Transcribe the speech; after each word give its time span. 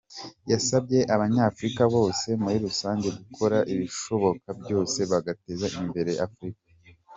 Yasabye 0.51 0.99
abanyafurika 1.15 1.83
bose 1.95 2.27
muri 2.41 2.57
rusange 2.65 3.07
gukora 3.19 3.57
ibishoboka 3.73 4.47
byose 4.61 4.99
bagateza 5.11 5.65
imbere 5.81 6.11
Afurika. 6.25 6.63